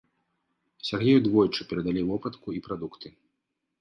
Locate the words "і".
2.59-2.67